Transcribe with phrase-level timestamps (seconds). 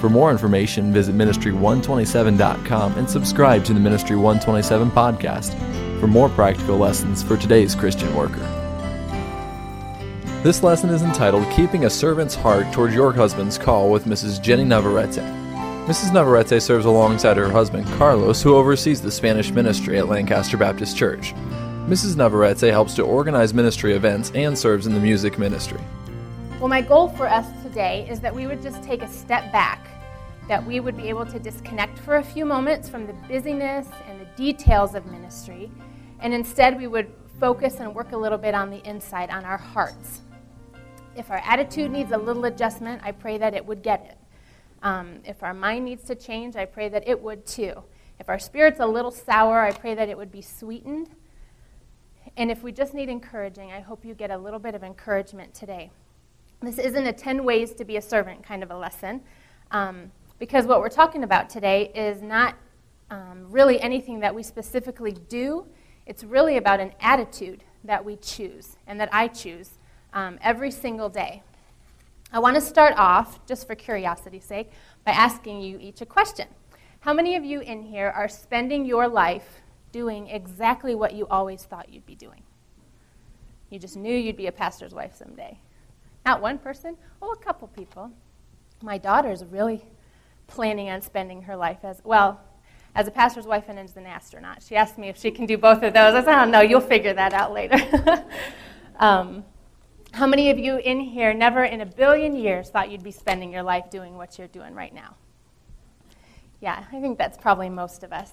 [0.00, 5.58] For more information, visit ministry127.com and subscribe to the Ministry 127 podcast
[5.98, 8.46] for more practical lessons for today's Christian worker.
[10.44, 14.40] This lesson is entitled Keeping a Servant's Heart Toward Your Husband's Call with Mrs.
[14.40, 15.20] Jenny Navarrete.
[15.88, 16.12] Mrs.
[16.12, 21.34] Navarrete serves alongside her husband Carlos, who oversees the Spanish ministry at Lancaster Baptist Church.
[21.88, 22.14] Mrs.
[22.14, 25.80] Navarrete helps to organize ministry events and serves in the music ministry.
[26.60, 29.88] Well, my goal for us today is that we would just take a step back,
[30.48, 34.20] that we would be able to disconnect for a few moments from the busyness and
[34.20, 35.70] the details of ministry,
[36.20, 39.58] and instead we would focus and work a little bit on the inside, on our
[39.58, 40.22] hearts.
[41.16, 44.18] If our attitude needs a little adjustment, I pray that it would get it.
[44.82, 47.82] Um, if our mind needs to change, I pray that it would too.
[48.18, 51.10] If our spirit's a little sour, I pray that it would be sweetened.
[52.36, 55.54] And if we just need encouraging, I hope you get a little bit of encouragement
[55.54, 55.90] today.
[56.60, 59.22] This isn't a 10 ways to be a servant kind of a lesson,
[59.70, 62.54] um, because what we're talking about today is not
[63.10, 65.66] um, really anything that we specifically do.
[66.06, 69.70] It's really about an attitude that we choose and that I choose
[70.12, 71.42] um, every single day.
[72.32, 74.70] I want to start off, just for curiosity's sake,
[75.04, 76.46] by asking you each a question.
[77.00, 81.62] How many of you in here are spending your life doing exactly what you always
[81.62, 82.42] thought you'd be doing?
[83.70, 85.58] You just knew you'd be a pastor's wife someday.
[86.26, 88.10] Not one person, oh, a couple people.
[88.82, 89.84] My daughter's really
[90.48, 92.40] planning on spending her life as, well,
[92.94, 94.62] as a pastor's wife and as an astronaut.
[94.62, 96.14] She asked me if she can do both of those.
[96.14, 97.78] I said, oh, no, you'll figure that out later.
[98.98, 99.44] um,
[100.12, 103.52] how many of you in here never in a billion years thought you'd be spending
[103.52, 105.14] your life doing what you're doing right now?
[106.60, 108.32] Yeah, I think that's probably most of us.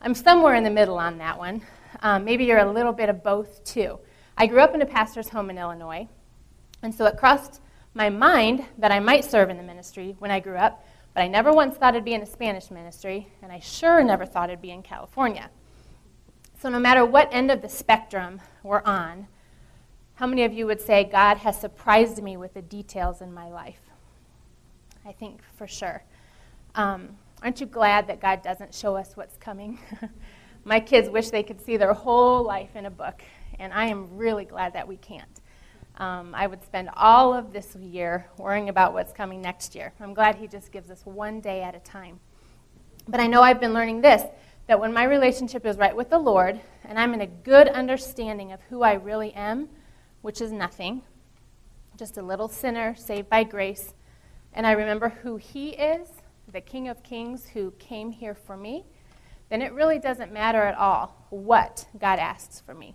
[0.00, 1.62] I'm somewhere in the middle on that one.
[2.00, 3.98] Um, maybe you're a little bit of both, too.
[4.36, 6.08] I grew up in a pastor's home in Illinois.
[6.82, 7.60] And so it crossed
[7.94, 10.84] my mind that I might serve in the ministry when I grew up,
[11.14, 14.24] but I never once thought I'd be in a Spanish ministry, and I sure never
[14.24, 15.50] thought I'd be in California.
[16.60, 19.26] So no matter what end of the spectrum we're on,
[20.14, 23.50] how many of you would say God has surprised me with the details in my
[23.50, 23.80] life?
[25.04, 26.04] I think for sure.
[26.74, 29.78] Um, aren't you glad that God doesn't show us what's coming?
[30.64, 33.22] my kids wish they could see their whole life in a book,
[33.58, 35.41] and I am really glad that we can't.
[35.98, 39.92] Um, I would spend all of this year worrying about what's coming next year.
[40.00, 42.20] I'm glad He just gives us one day at a time.
[43.06, 44.22] But I know I've been learning this
[44.68, 48.52] that when my relationship is right with the Lord, and I'm in a good understanding
[48.52, 49.68] of who I really am,
[50.22, 51.02] which is nothing,
[51.96, 53.92] just a little sinner saved by grace,
[54.52, 56.08] and I remember who He is,
[56.50, 58.84] the King of Kings who came here for me,
[59.48, 62.94] then it really doesn't matter at all what God asks for me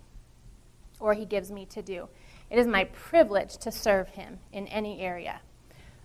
[1.00, 2.08] or He gives me to do.
[2.50, 5.40] It is my privilege to serve him in any area.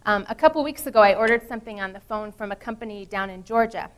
[0.06, 3.30] Um, a couple weeks ago, I ordered something on the phone from a company down
[3.30, 3.90] in Georgia,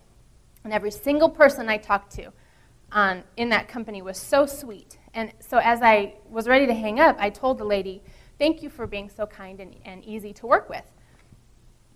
[0.63, 2.31] and every single person I talked to
[2.91, 4.99] on, in that company was so sweet.
[5.15, 8.03] And so, as I was ready to hang up, I told the lady,
[8.37, 10.83] Thank you for being so kind and, and easy to work with.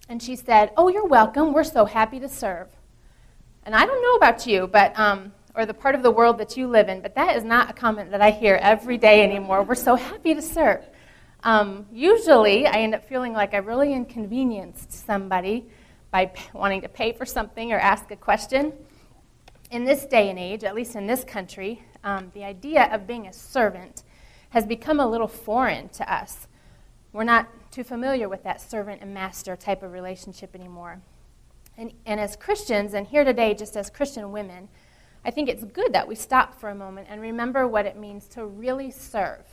[0.08, 1.54] And she said, Oh, you're welcome.
[1.54, 2.70] We're so happy to serve.
[3.66, 6.56] And I don't know about you, but um, or the part of the world that
[6.56, 9.62] you live in, but that is not a comment that I hear every day anymore.
[9.62, 10.86] We're so happy to serve.
[11.44, 15.68] Um, usually, I end up feeling like I really inconvenienced somebody
[16.12, 18.72] by wanting to pay for something or ask a question.
[19.70, 23.28] In this day and age, at least in this country, um, the idea of being
[23.28, 24.04] a servant
[24.52, 26.48] has become a little foreign to us.
[27.12, 31.02] We're not too familiar with that servant and master type of relationship anymore.
[31.78, 34.70] And, and as Christians, and here today, just as Christian women,
[35.24, 38.28] I think it's good that we stop for a moment and remember what it means
[38.30, 39.44] to really serve.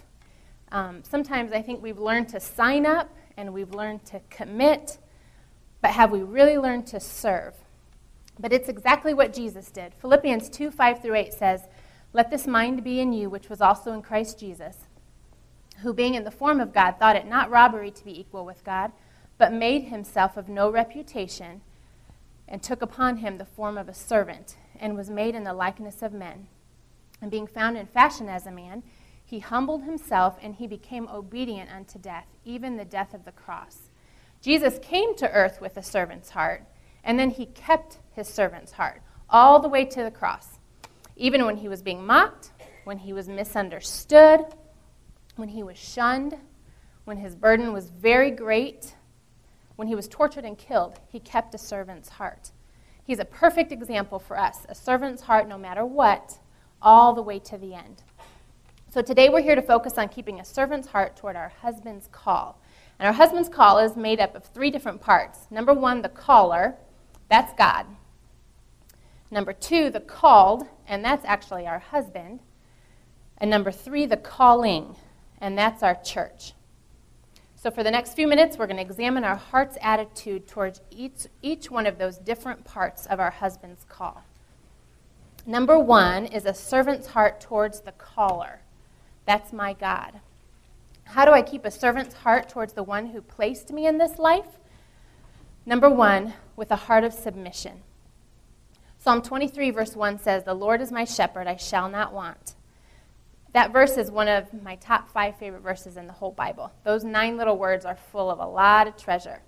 [0.71, 4.99] Um, sometimes I think we've learned to sign up and we've learned to commit,
[5.81, 7.55] but have we really learned to serve?
[8.39, 9.95] But it's exactly what Jesus did.
[9.95, 11.63] Philippians 2 5 through 8 says,
[12.13, 14.79] Let this mind be in you, which was also in Christ Jesus,
[15.83, 18.65] who being in the form of God thought it not robbery to be equal with
[18.65, 18.93] God,
[19.39, 21.63] but made himself of no reputation,
[22.49, 26.02] and took upon him the form of a servant and was made in the likeness
[26.02, 26.46] of men.
[27.20, 28.82] And being found in fashion as a man,
[29.25, 33.90] he humbled himself and he became obedient unto death, even the death of the cross.
[34.40, 36.64] Jesus came to earth with a servant's heart,
[37.02, 40.58] and then he kept his servant's heart all the way to the cross.
[41.17, 42.50] even when he was being mocked,
[42.84, 44.44] when he was misunderstood,
[45.37, 46.37] when he was shunned,
[47.05, 48.94] when his burden was very great,
[49.76, 52.52] when he was tortured and killed, he kept a servant's heart.
[53.06, 56.41] He's a perfect example for us, a servant's heart no matter what,
[56.82, 58.03] all the way to the end.
[58.91, 62.61] So today we're here to focus on keeping a servant's heart toward our husband's call.
[62.99, 65.47] And our husband's call is made up of three different parts.
[65.53, 66.75] Number one, the caller,
[67.31, 67.87] that's God.
[69.31, 72.41] Number two, the called, and that's actually our husband.
[73.38, 74.97] And number three, the calling,
[75.41, 76.55] and that's our church.
[77.67, 81.27] So, for the next few minutes, we're going to examine our heart's attitude towards each,
[81.43, 84.23] each one of those different parts of our husband's call.
[85.45, 88.61] Number one is a servant's heart towards the caller.
[89.25, 90.21] That's my God.
[91.07, 94.17] How do I keep a servant's heart towards the one who placed me in this
[94.21, 94.61] life?
[95.67, 97.83] Number one, with a heart of submission.
[98.97, 102.55] Psalm 23, verse 1 says, The Lord is my shepherd, I shall not want.
[103.56, 106.70] That verse is one of my top five favorite verses in the whole Bible.
[106.85, 109.41] Those nine little words are full of a lot of treasure.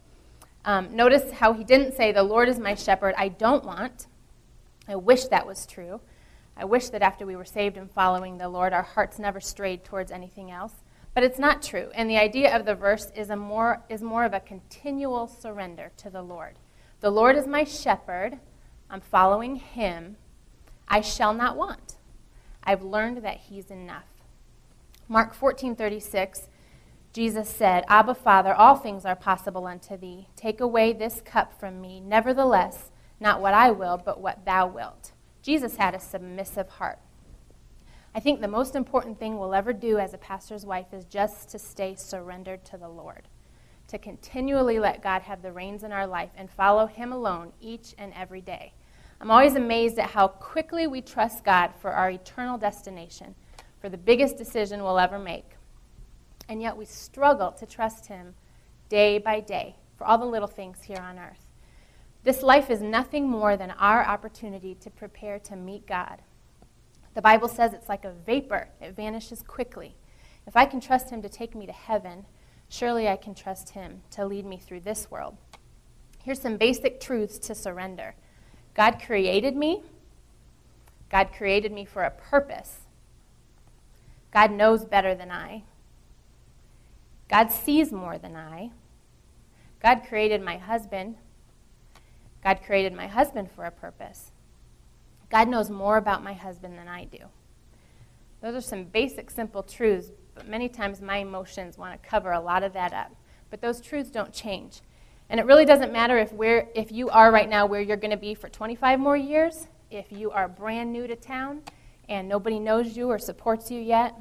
[0.64, 4.06] Um, notice how he didn't say, The Lord is my shepherd, I don't want.
[4.88, 6.00] I wish that was true.
[6.56, 9.84] I wish that after we were saved and following the Lord, our hearts never strayed
[9.84, 10.72] towards anything else.
[11.14, 11.90] But it's not true.
[11.94, 15.92] And the idea of the verse is, a more, is more of a continual surrender
[15.98, 16.54] to the Lord.
[17.00, 18.38] The Lord is my shepherd.
[18.88, 20.16] I'm following him.
[20.88, 21.97] I shall not want.
[22.68, 24.04] I've learned that he's enough.
[25.08, 26.50] Mark 14:36
[27.14, 30.28] Jesus said, "Abba Father, all things are possible unto thee.
[30.36, 31.98] Take away this cup from me.
[31.98, 36.98] Nevertheless, not what I will, but what thou wilt." Jesus had a submissive heart.
[38.14, 41.48] I think the most important thing we'll ever do as a pastor's wife is just
[41.48, 43.28] to stay surrendered to the Lord,
[43.86, 47.94] to continually let God have the reins in our life and follow Him alone each
[47.96, 48.74] and every day.
[49.20, 53.34] I'm always amazed at how quickly we trust God for our eternal destination,
[53.80, 55.56] for the biggest decision we'll ever make.
[56.48, 58.34] And yet we struggle to trust Him
[58.88, 61.46] day by day for all the little things here on earth.
[62.22, 66.22] This life is nothing more than our opportunity to prepare to meet God.
[67.14, 69.96] The Bible says it's like a vapor, it vanishes quickly.
[70.46, 72.24] If I can trust Him to take me to heaven,
[72.68, 75.36] surely I can trust Him to lead me through this world.
[76.22, 78.14] Here's some basic truths to surrender.
[78.78, 79.82] God created me.
[81.10, 82.82] God created me for a purpose.
[84.32, 85.64] God knows better than I.
[87.28, 88.70] God sees more than I.
[89.82, 91.16] God created my husband.
[92.44, 94.30] God created my husband for a purpose.
[95.28, 97.24] God knows more about my husband than I do.
[98.40, 102.38] Those are some basic, simple truths, but many times my emotions want to cover a
[102.40, 103.10] lot of that up.
[103.50, 104.82] But those truths don't change.
[105.30, 108.10] And it really doesn't matter if, we're, if you are right now where you're going
[108.10, 111.62] to be for 25 more years, if you are brand new to town
[112.08, 114.14] and nobody knows you or supports you yet,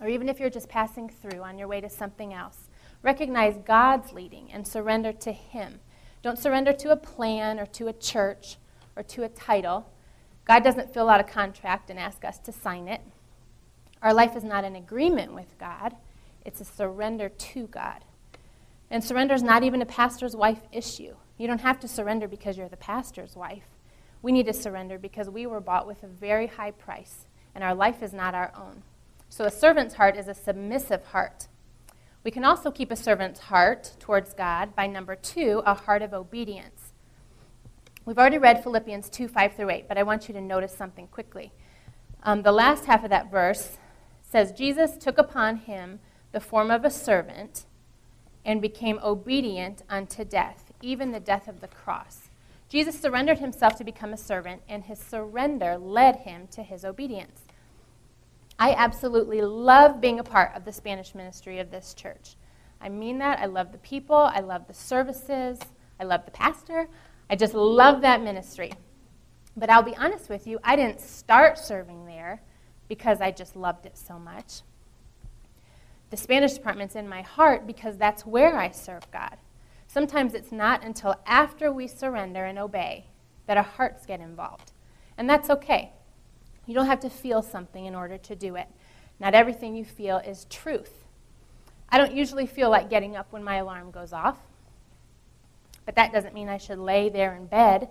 [0.00, 2.68] or even if you're just passing through on your way to something else.
[3.02, 5.80] Recognize God's leading and surrender to Him.
[6.22, 8.56] Don't surrender to a plan or to a church
[8.96, 9.90] or to a title.
[10.44, 13.00] God doesn't fill out a contract and ask us to sign it.
[14.02, 15.96] Our life is not an agreement with God,
[16.44, 18.04] it's a surrender to God.
[18.90, 21.14] And surrender is not even a pastor's wife issue.
[21.38, 23.64] You don't have to surrender because you're the pastor's wife.
[24.20, 27.74] We need to surrender because we were bought with a very high price, and our
[27.74, 28.82] life is not our own.
[29.28, 31.46] So a servant's heart is a submissive heart.
[32.24, 36.12] We can also keep a servant's heart towards God by number two, a heart of
[36.12, 36.92] obedience.
[38.04, 41.06] We've already read Philippians 2 5 through 8, but I want you to notice something
[41.06, 41.52] quickly.
[42.22, 43.78] Um, the last half of that verse
[44.20, 46.00] says, Jesus took upon him
[46.32, 47.64] the form of a servant
[48.44, 52.30] and became obedient unto death, even the death of the cross.
[52.68, 57.42] Jesus surrendered himself to become a servant, and his surrender led him to his obedience.
[58.58, 62.36] I absolutely love being a part of the Spanish ministry of this church.
[62.80, 63.40] I mean that.
[63.40, 65.58] I love the people, I love the services,
[65.98, 66.88] I love the pastor.
[67.28, 68.72] I just love that ministry.
[69.56, 72.42] But I'll be honest with you, I didn't start serving there
[72.88, 74.62] because I just loved it so much
[76.10, 79.36] the Spanish department's in my heart because that's where I serve God.
[79.86, 83.06] Sometimes it's not until after we surrender and obey
[83.46, 84.72] that our hearts get involved.
[85.16, 85.92] And that's okay.
[86.66, 88.68] You don't have to feel something in order to do it.
[89.18, 91.04] Not everything you feel is truth.
[91.88, 94.38] I don't usually feel like getting up when my alarm goes off,
[95.84, 97.88] but that doesn't mean I should lay there in bed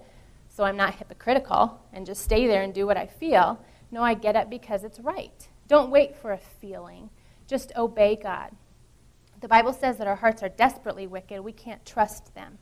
[0.48, 3.64] so I'm not hypocritical and just stay there and do what I feel.
[3.92, 5.48] No, I get up because it's right.
[5.68, 7.10] Don't wait for a feeling.
[7.50, 8.51] Just obey God.
[9.41, 11.41] The Bible says that our hearts are desperately wicked.
[11.41, 12.60] We can't trust them.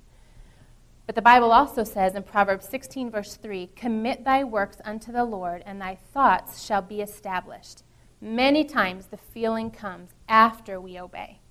[1.06, 5.25] But the Bible also says in Proverbs 16, verse 3 Commit thy works unto the
[5.25, 7.84] Lord, and thy thoughts shall be established.
[8.22, 11.41] Many times the feeling comes after we obey.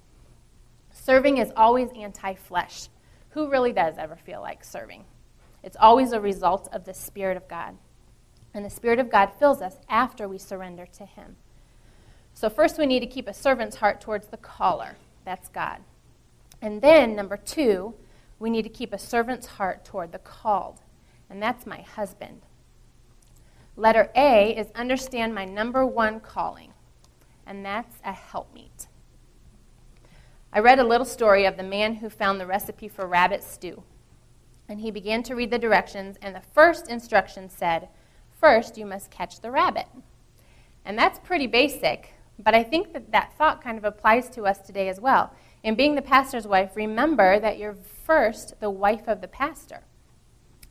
[0.91, 2.89] Serving is always anti flesh.
[3.31, 5.05] Who really does ever feel like serving?
[5.63, 7.77] It's always a result of the Spirit of God.
[8.55, 11.37] And the Spirit of God fills us after we surrender to Him.
[12.37, 14.97] So, first, we need to keep a servant's heart towards the caller.
[15.25, 15.79] That's God.
[16.61, 17.95] And then, number two,
[18.39, 20.81] we need to keep a servant's heart toward the called.
[21.31, 22.43] And that's my husband.
[23.75, 26.75] Letter A is understand my number one calling,
[27.47, 28.89] and that's a helpmeet.
[30.53, 33.83] I read a little story of the man who found the recipe for rabbit stew.
[34.69, 37.89] And he began to read the directions, and the first instruction said,
[38.39, 39.87] First, you must catch the rabbit.
[40.85, 44.59] And that's pretty basic, but I think that that thought kind of applies to us
[44.59, 45.33] today as well.
[45.63, 49.83] In being the pastor's wife, remember that you're first the wife of the pastor.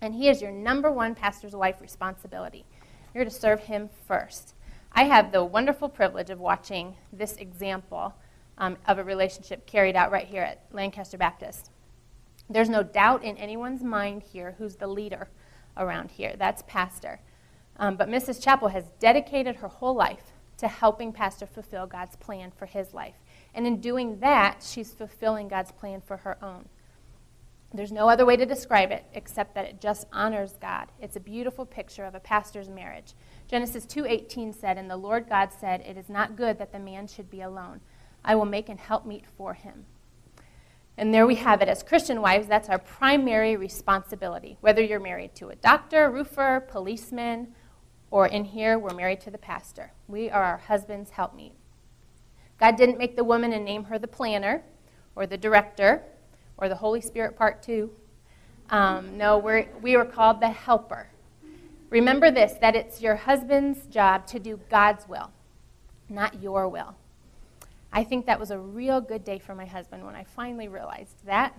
[0.01, 2.65] And he is your number one pastor's wife responsibility.
[3.13, 4.53] You're to serve him first.
[4.91, 8.13] I have the wonderful privilege of watching this example
[8.57, 11.71] um, of a relationship carried out right here at Lancaster Baptist.
[12.49, 15.29] There's no doubt in anyone's mind here who's the leader
[15.75, 16.35] around here.
[16.37, 17.19] That's Pastor.
[17.77, 18.41] Um, but Mrs.
[18.41, 23.15] Chappell has dedicated her whole life to helping Pastor fulfill God's plan for his life.
[23.53, 26.65] And in doing that, she's fulfilling God's plan for her own.
[27.73, 30.91] There's no other way to describe it except that it just honors God.
[31.01, 33.13] It's a beautiful picture of a pastor's marriage.
[33.47, 37.07] Genesis 2:18 said, "And the Lord God said, it is not good that the man
[37.07, 37.81] should be alone.
[38.23, 39.85] I will make an helpmeet for him.
[40.97, 41.67] And there we have it.
[41.67, 44.57] As Christian wives, that's our primary responsibility.
[44.61, 47.53] Whether you're married to a doctor, roofer, policeman,
[48.15, 49.91] or in here, we're married to the pastor.
[50.07, 51.51] We are our husband's helpmeet.
[52.57, 54.63] God didn't make the woman and name her the planner
[55.17, 56.01] or the director
[56.55, 57.91] or the Holy Spirit part two.
[58.69, 61.09] Um, no, we're, we were called the helper.
[61.89, 65.31] Remember this that it's your husband's job to do God's will,
[66.07, 66.95] not your will.
[67.91, 71.25] I think that was a real good day for my husband when I finally realized
[71.25, 71.53] that.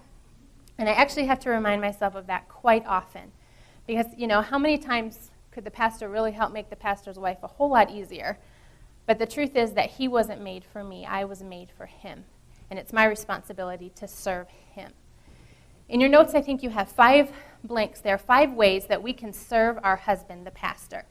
[0.79, 3.31] And I actually have to remind myself of that quite often.
[3.87, 7.39] Because, you know, how many times could the pastor really help make the pastor's wife
[7.43, 8.39] a whole lot easier?
[9.07, 12.25] But the truth is that he wasn't made for me, I was made for him.
[12.69, 14.93] And it's my responsibility to serve him.
[15.89, 17.31] In your notes, I think you have five
[17.65, 21.07] blanks there, five ways that we can serve our husband, the pastor.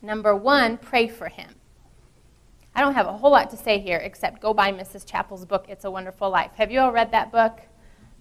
[0.00, 1.56] Number one, pray for him.
[2.74, 5.04] I don't have a whole lot to say here except go buy Mrs.
[5.06, 6.52] Chappell's book, It's a Wonderful Life.
[6.54, 7.60] Have you all read that book?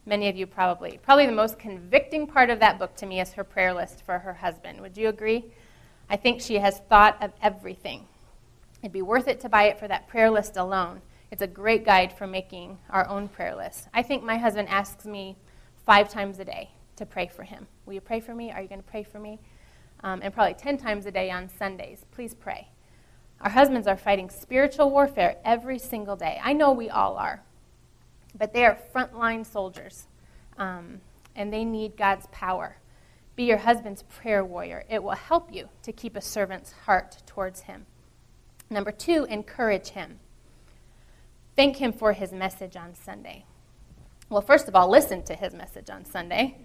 [0.06, 1.00] Many of you probably.
[1.02, 4.20] Probably the most convicting part of that book to me is her prayer list for
[4.20, 4.82] her husband.
[4.82, 5.46] Would you agree?
[6.10, 8.06] I think she has thought of everything.
[8.82, 11.02] It'd be worth it to buy it for that prayer list alone.
[11.32, 13.88] It's a great guide for making our own prayer list.
[13.94, 15.38] I think my husband asks me
[15.86, 17.66] five times a day to pray for him.
[17.86, 18.52] Will you pray for me?
[18.52, 19.40] Are you going to pray for me?
[20.04, 22.06] Um, and probably 10 times a day on Sundays.
[22.12, 22.68] Please pray.
[23.42, 26.40] Our husbands are fighting spiritual warfare every single day.
[26.44, 27.42] I know we all are,
[28.36, 30.08] but they are frontline soldiers,
[30.58, 31.02] um,
[31.36, 32.78] and they need God's power.
[33.36, 34.84] Be your husband's prayer warrior.
[34.90, 37.86] It will help you to keep a servant's heart towards him.
[38.70, 40.20] Number two, encourage him.
[41.56, 43.46] Thank him for his message on Sunday.
[44.30, 46.58] Well, first of all, listen to his message on Sunday.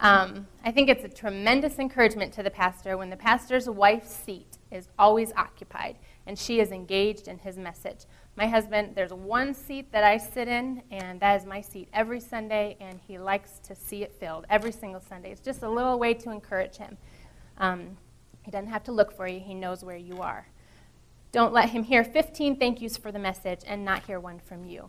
[0.00, 4.58] Um, I think it's a tremendous encouragement to the pastor when the pastor's wife's seat
[4.70, 8.06] is always occupied and she is engaged in his message.
[8.40, 12.20] My husband, there's one seat that I sit in, and that is my seat every
[12.20, 15.30] Sunday, and he likes to see it filled every single Sunday.
[15.30, 16.96] It's just a little way to encourage him.
[17.58, 17.98] Um,
[18.40, 20.46] he doesn't have to look for you, he knows where you are.
[21.32, 24.64] Don't let him hear 15 thank yous for the message and not hear one from
[24.64, 24.88] you.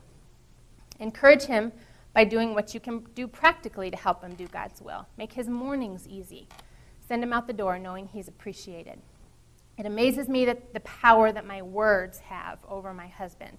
[1.01, 1.73] Encourage him
[2.13, 5.07] by doing what you can do practically to help him do God's will.
[5.17, 6.47] Make his mornings easy.
[7.05, 9.01] Send him out the door knowing he's appreciated.
[9.81, 13.57] It amazes me that the power that my words have over my husband.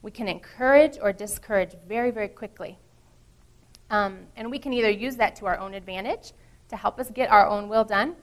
[0.00, 2.78] We can encourage or discourage very, very quickly.
[3.90, 6.34] Um, and we can either use that to our own advantage
[6.68, 8.14] to help us get our own will done,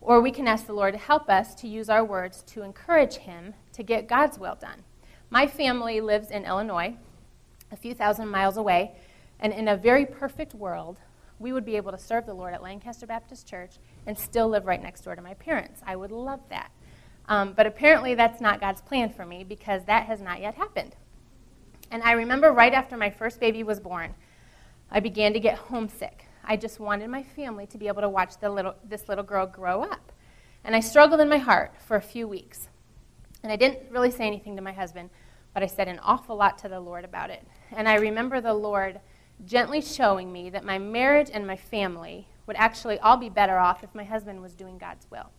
[0.00, 3.18] or we can ask the Lord to help us to use our words to encourage
[3.18, 4.82] Him to get God's will done.
[5.30, 6.96] My family lives in Illinois,
[7.70, 8.96] a few thousand miles away,
[9.38, 10.98] and in a very perfect world,
[11.38, 13.76] we would be able to serve the Lord at Lancaster Baptist Church
[14.06, 15.80] and still live right next door to my parents.
[15.86, 16.70] I would love that.
[17.28, 20.94] Um, but apparently, that's not God's plan for me because that has not yet happened.
[21.90, 24.14] And I remember right after my first baby was born,
[24.90, 26.26] I began to get homesick.
[26.44, 29.82] I just wanted my family to be able to watch little, this little girl grow
[29.82, 30.12] up.
[30.62, 32.68] And I struggled in my heart for a few weeks.
[33.42, 35.10] And I didn't really say anything to my husband,
[35.52, 37.46] but I said an awful lot to the Lord about it.
[37.72, 39.00] And I remember the Lord
[39.44, 43.82] gently showing me that my marriage and my family would actually all be better off
[43.82, 45.30] if my husband was doing God's will.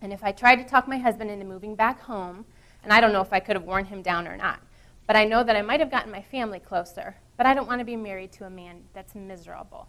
[0.00, 2.44] And if I tried to talk my husband into moving back home,
[2.82, 4.60] and I don't know if I could have worn him down or not,
[5.06, 7.78] but I know that I might have gotten my family closer, but I don't want
[7.78, 9.88] to be married to a man that's miserable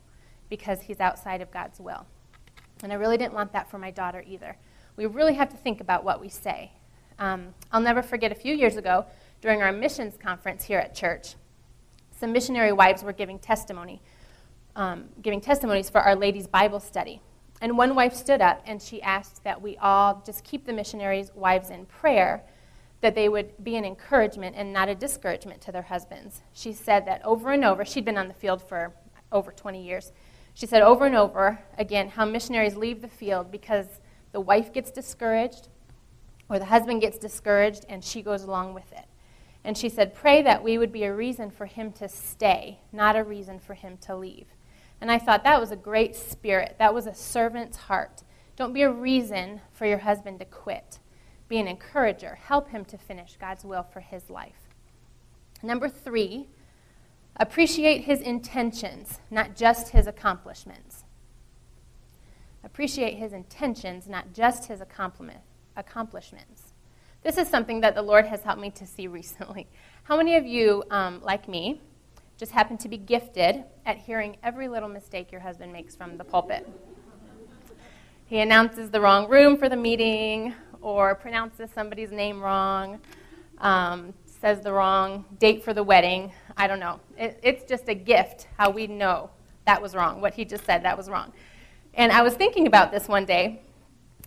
[0.50, 2.06] because he's outside of God's will.
[2.84, 4.58] And I really didn't want that for my daughter either.
[4.96, 6.72] We really have to think about what we say.
[7.18, 9.06] Um, I'll never forget a few years ago
[9.42, 11.36] during our missions conference here at church,
[12.24, 14.02] some missionary wives were giving testimony,
[14.78, 17.20] um, giving testimonies for Our Lady's Bible study.
[17.60, 21.32] And one wife stood up and she asked that we all just keep the missionaries'
[21.36, 22.42] wives in prayer,
[23.02, 26.40] that they would be an encouragement and not a discouragement to their husbands.
[26.54, 28.94] She said that over and over, she'd been on the field for
[29.34, 30.14] over 20 years.
[30.54, 34.00] She said over and over again how missionaries leave the field because
[34.32, 35.68] the wife gets discouraged
[36.48, 39.08] or the husband gets discouraged and she goes along with it.
[39.64, 43.16] And she said, Pray that we would be a reason for him to stay, not
[43.16, 44.48] a reason for him to leave.
[45.00, 46.76] And I thought that was a great spirit.
[46.80, 48.24] That was a servant's heart.
[48.56, 51.00] Don't be a reason for your husband to quit.
[51.48, 52.36] Be an encourager.
[52.36, 54.70] Help him to finish God's will for his life.
[55.62, 56.48] Number three,
[57.38, 61.06] appreciate his intentions, not just his accomplishments.
[62.64, 66.73] Appreciate his intentions, not just his accomplishments.
[67.24, 69.66] This is something that the Lord has helped me to see recently.
[70.04, 71.80] How many of you, um, like me,
[72.38, 76.26] just happen to be gifted at hearing every little mistake your husband makes from the
[76.26, 76.68] pulpit?
[78.26, 83.00] He announces the wrong room for the meeting, or pronounces somebody's name wrong,
[83.60, 86.30] um, says the wrong date for the wedding.
[86.58, 87.00] I don't know.
[87.18, 89.30] It, it's just a gift how we know
[89.66, 90.20] that was wrong.
[90.20, 91.32] What he just said, that was wrong.
[91.94, 93.62] And I was thinking about this one day,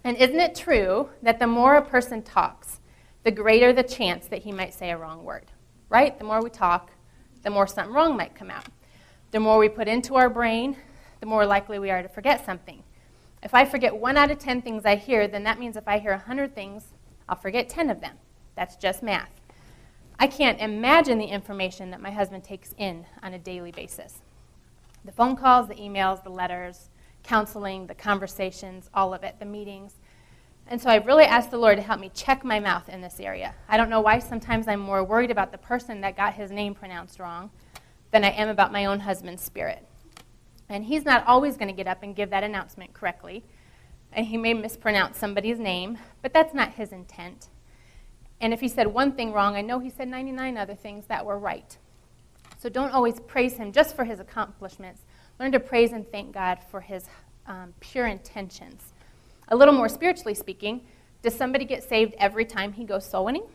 [0.03, 2.81] and isn't it true that the more a person talks,
[3.27, 5.47] the greater the chance that he might say a wrong word,
[5.89, 6.17] right?
[6.17, 6.93] The more we talk,
[7.43, 8.67] the more something wrong might come out.
[9.33, 10.77] The more we put into our brain,
[11.19, 12.85] the more likely we are to forget something.
[13.43, 15.99] If I forget one out of 10 things I hear, then that means if I
[15.99, 16.95] hear a 100 things,
[17.29, 18.15] I'll forget 10 of them.
[18.55, 19.33] That's just math.
[20.21, 24.23] I can't imagine the information that my husband takes in on a daily basis
[25.05, 26.91] the phone calls, the emails, the letters,
[27.25, 29.97] counseling, the conversations, all of it, the meetings.
[30.69, 33.21] And so I really asked the Lord to help me check my mouth in this
[33.21, 33.55] area.
[33.69, 36.75] I don't know why sometimes I'm more worried about the person that got his name
[36.75, 37.51] pronounced wrong
[38.11, 39.87] than I am about my own husband's spirit.
[40.69, 43.45] And he's not always going to get up and give that announcement correctly.
[44.13, 47.49] And he may mispronounce somebody's name, but that's not his intent.
[48.41, 51.25] And if he said one thing wrong, I know he said 99 other things that
[51.25, 51.77] were right.
[52.59, 55.03] So don't always praise him just for his accomplishments.
[55.39, 57.05] Learn to praise and thank God for his
[57.47, 58.93] um, pure intentions.
[59.49, 60.83] A little more spiritually speaking,
[61.23, 63.47] does somebody get saved every time he goes soul winning?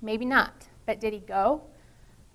[0.00, 0.68] Maybe not.
[0.86, 1.62] But did he go?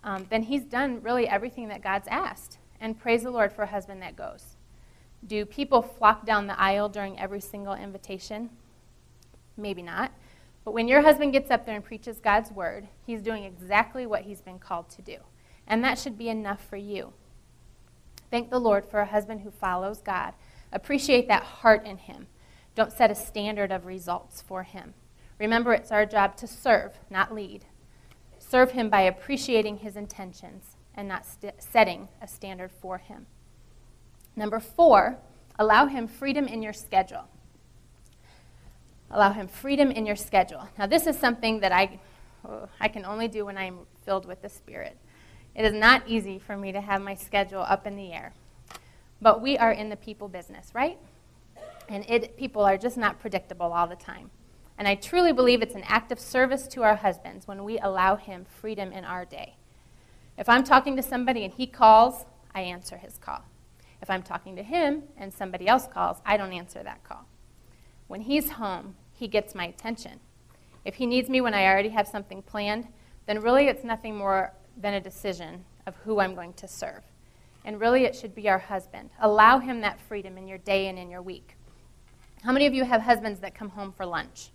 [0.04, 2.58] Um, then he's done really everything that God's asked.
[2.80, 4.56] And praise the Lord for a husband that goes.
[5.26, 8.50] Do people flock down the aisle during every single invitation?
[9.58, 10.12] Maybe not.
[10.64, 14.22] But when your husband gets up there and preaches God's word, he's doing exactly what
[14.22, 15.18] he's been called to do.
[15.68, 17.14] And that should be enough for you.
[18.32, 20.34] Thank the Lord for a husband who follows God.
[20.72, 22.28] Appreciate that heart in him.
[22.76, 24.94] Don't set a standard of results for him.
[25.40, 27.66] Remember, it's our job to serve, not lead.
[28.38, 33.26] Serve him by appreciating his intentions and not st- setting a standard for him.
[34.36, 35.18] Number four,
[35.58, 37.26] allow him freedom in your schedule.
[39.12, 40.68] Allow him freedom in your schedule.
[40.78, 42.00] Now, this is something that I,
[42.48, 44.98] oh, I can only do when I'm filled with the Spirit.
[45.56, 48.34] It is not easy for me to have my schedule up in the air.
[49.22, 50.98] But we are in the people business, right?
[51.90, 54.30] And it, people are just not predictable all the time.
[54.78, 58.16] And I truly believe it's an act of service to our husbands when we allow
[58.16, 59.58] him freedom in our day.
[60.38, 62.26] If I'm talking to somebody and he calls,
[62.56, 63.44] I answer his call.
[64.02, 67.26] If I'm talking to him and somebody else calls, I don't answer that call.
[68.08, 70.22] When he's home, he gets my attention.
[70.86, 72.88] If he needs me when I already have something planned,
[73.26, 77.04] then really it's nothing more than a decision of who I'm going to serve.
[77.66, 79.10] And really it should be our husband.
[79.20, 81.58] Allow him that freedom in your day and in your week.
[82.44, 84.50] How many of you have husbands that come home for lunch?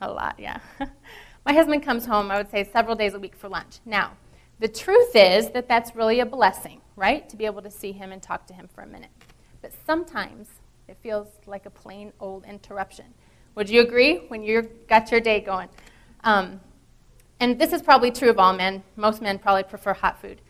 [0.00, 0.60] A lot, yeah.
[1.44, 3.80] My husband comes home, I would say, several days a week for lunch.
[3.84, 4.12] Now,
[4.58, 7.28] the truth is that that's really a blessing, right?
[7.28, 9.10] To be able to see him and talk to him for a minute.
[9.60, 10.48] But sometimes
[10.88, 13.06] it feels like a plain old interruption.
[13.54, 15.68] Would you agree when you've got your day going?
[16.24, 16.60] Um,
[17.40, 18.82] and this is probably true of all men.
[18.96, 20.40] Most men probably prefer hot food.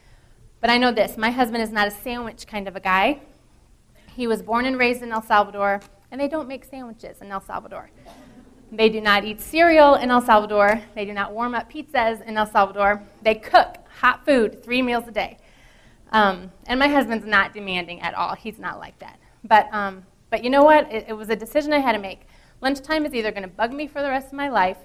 [0.61, 3.21] But I know this my husband is not a sandwich kind of a guy.
[4.19, 5.79] He was born and raised in El Salvador,
[6.11, 7.89] and they don't make sandwiches in El Salvador.
[8.73, 10.83] They do not eat cereal in El Salvador.
[10.97, 13.01] They do not warm up pizzas in El Salvador.
[13.23, 15.39] They cook hot food three meals a day.
[16.11, 18.35] Um, and my husband's not demanding at all.
[18.35, 19.21] He's not like that.
[19.45, 20.93] But, um, but you know what?
[20.93, 22.23] It, it was a decision I had to make.
[22.61, 24.79] Lunchtime is either going to bug me for the rest of my life,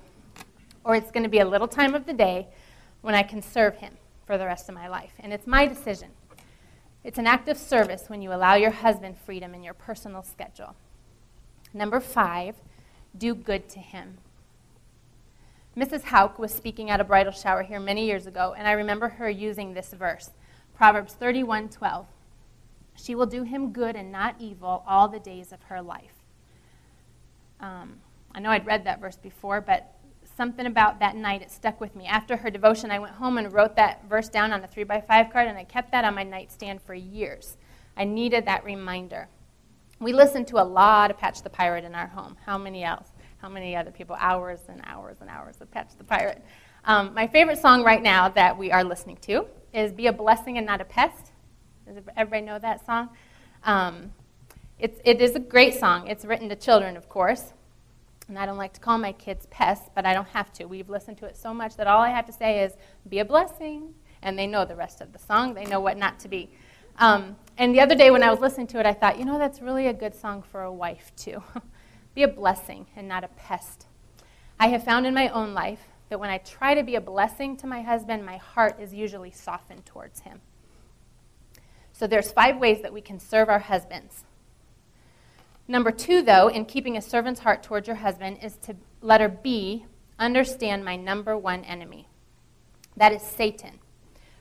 [0.83, 2.49] or it's going to be a little time of the day
[3.01, 5.13] when I can serve him for the rest of my life.
[5.17, 6.09] And it's my decision.
[7.03, 10.75] It's an act of service when you allow your husband freedom in your personal schedule.
[11.73, 12.55] Number five,
[13.17, 14.17] do good to him.
[15.75, 16.03] Mrs.
[16.03, 19.29] Hauk was speaking at a bridal shower here many years ago, and I remember her
[19.29, 20.29] using this verse
[20.75, 22.05] Proverbs 31 12.
[22.95, 26.13] She will do him good and not evil all the days of her life.
[27.59, 28.01] Um,
[28.33, 29.95] I know I'd read that verse before, but
[30.35, 32.05] something about that night, it stuck with me.
[32.05, 35.01] After her devotion, I went home and wrote that verse down on a 3 by
[35.01, 37.57] 5 card, and I kept that on my nightstand for years.
[37.95, 39.27] I needed that reminder.
[39.99, 42.35] We listened to a lot of Patch the Pirate in our home.
[42.45, 43.07] How many else?
[43.37, 44.15] How many other people?
[44.19, 46.43] Hours and hours and hours of Patch the Pirate.
[46.85, 50.57] Um, my favorite song right now that we are listening to is Be a Blessing
[50.57, 51.31] and Not a Pest.
[51.85, 53.09] Does everybody know that song?
[53.63, 54.11] Um,
[54.79, 56.07] it's, it is a great song.
[56.07, 57.53] It's written to children, of course.
[58.27, 60.65] And I don't like to call my kids pests, but I don't have to.
[60.65, 62.73] We've listened to it so much that all I have to say is,
[63.07, 63.93] be a blessing.
[64.21, 66.49] And they know the rest of the song, they know what not to be.
[66.97, 69.37] Um, and the other day when I was listening to it, I thought, you know,
[69.37, 71.43] that's really a good song for a wife, too.
[72.15, 73.87] be a blessing and not a pest.
[74.59, 77.57] I have found in my own life that when I try to be a blessing
[77.57, 80.41] to my husband, my heart is usually softened towards him.
[81.91, 84.23] So there's five ways that we can serve our husbands.
[85.67, 89.85] Number two, though, in keeping a servant's heart towards your husband is to, letter B,
[90.19, 92.07] understand my number one enemy.
[92.97, 93.79] That is Satan.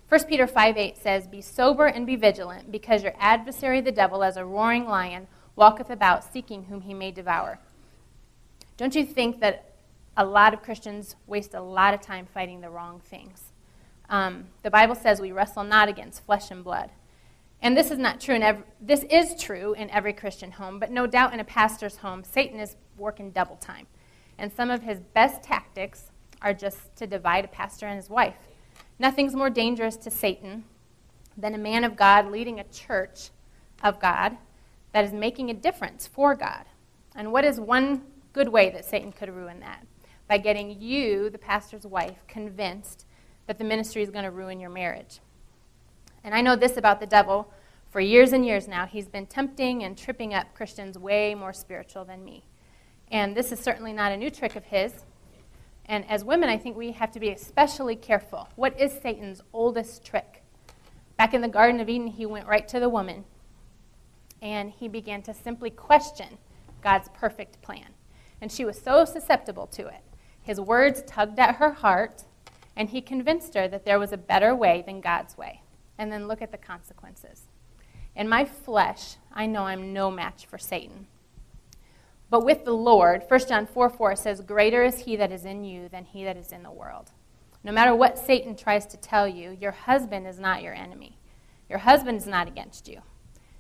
[0.08, 4.22] 1 Peter 5 8 says, Be sober and be vigilant, because your adversary the devil,
[4.22, 7.58] as a roaring lion, walketh about seeking whom he may devour.
[8.76, 9.76] Don't you think that
[10.16, 13.52] a lot of Christians waste a lot of time fighting the wrong things?
[14.11, 16.90] Um, the Bible says we wrestle not against flesh and blood,
[17.62, 20.90] and this is not true in every, this is true in every Christian home, but
[20.90, 23.87] no doubt in a pastor's home, Satan is working double time.
[24.37, 26.11] And some of his best tactics
[26.42, 28.35] are just to divide a pastor and his wife.
[28.98, 30.64] Nothing's more dangerous to Satan
[31.37, 33.31] than a man of God leading a church
[33.83, 34.37] of God
[34.92, 36.64] that is making a difference for God.
[37.14, 39.87] And what is one good way that Satan could ruin that?
[40.29, 43.07] By getting you, the pastor's wife, convinced
[43.46, 45.20] that the ministry is going to ruin your marriage.
[46.24, 47.52] And I know this about the devil.
[47.90, 52.04] For years and years now, he's been tempting and tripping up Christians way more spiritual
[52.04, 52.44] than me.
[53.11, 55.04] And this is certainly not a new trick of his.
[55.87, 58.48] And as women, I think we have to be especially careful.
[58.56, 60.42] What is Satan's oldest trick?
[61.18, 63.24] Back in the Garden of Eden, he went right to the woman
[64.40, 66.38] and he began to simply question
[66.82, 67.87] God's perfect plan.
[68.40, 70.02] And she was so susceptible to it.
[70.42, 72.24] His words tugged at her heart,
[72.76, 75.62] and he convinced her that there was a better way than God's way
[76.03, 77.45] and then look at the consequences.
[78.15, 81.07] In my flesh, I know I'm no match for Satan.
[82.29, 85.65] But with the Lord, 1 John 4 4 says, Greater is he that is in
[85.65, 87.11] you than he that is in the world.
[87.65, 91.19] No matter what Satan tries to tell you, your husband is not your enemy.
[91.69, 93.01] Your husband is not against you.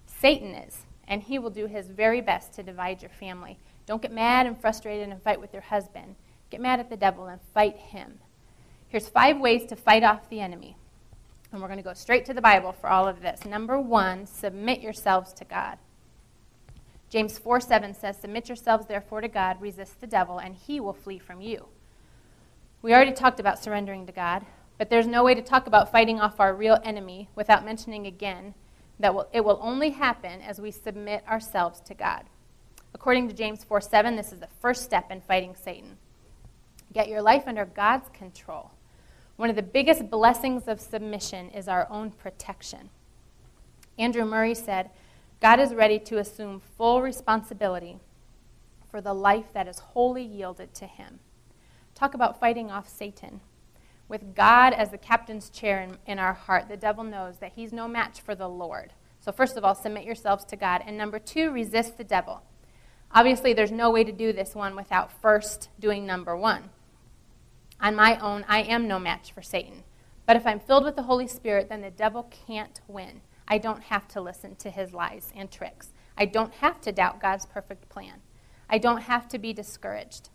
[0.06, 3.58] Satan is, and he will do his very best to divide your family.
[3.86, 6.16] Don't get mad and frustrated and fight with your husband.
[6.50, 8.18] Get mad at the devil and fight him.
[8.88, 10.76] Here's five ways to fight off the enemy.
[11.52, 13.44] And we're going to go straight to the Bible for all of this.
[13.44, 15.78] Number one, submit yourselves to God.
[17.10, 20.94] James 4 7 says, Submit yourselves therefore to God, resist the devil, and he will
[20.94, 21.66] flee from you.
[22.80, 24.46] We already talked about surrendering to God,
[24.78, 28.54] but there's no way to talk about fighting off our real enemy without mentioning again
[28.98, 32.24] that it will only happen as we submit ourselves to God.
[32.94, 35.98] According to James 4 7, this is the first step in fighting Satan.
[36.94, 38.70] Get your life under God's control.
[39.36, 42.90] One of the biggest blessings of submission is our own protection.
[43.98, 44.90] Andrew Murray said,
[45.40, 47.98] God is ready to assume full responsibility
[48.90, 51.18] for the life that is wholly yielded to him.
[51.94, 53.40] Talk about fighting off Satan.
[54.08, 57.72] With God as the captain's chair in, in, our heart, the devil knows that he's
[57.72, 58.92] no match for the Lord.
[59.20, 60.82] So, first of all, submit yourselves to God.
[60.86, 62.42] And number two, resist the devil.
[63.14, 66.70] Obviously, there's no way to do this one without first doing number one.
[67.82, 69.82] On my own, I am no match for Satan.
[70.24, 73.22] But if I'm filled with the Holy Spirit, then the devil can't win.
[73.48, 75.88] I don't have to listen to his lies and tricks.
[76.16, 78.20] I don't have to doubt God's perfect plan.
[78.70, 80.30] I don't have to be discouraged.